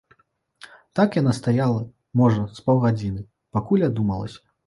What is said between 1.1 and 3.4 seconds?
яна стаяла, можа, з паўгадзіны,